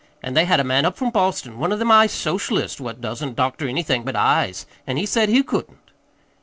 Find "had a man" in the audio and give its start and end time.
0.45-0.83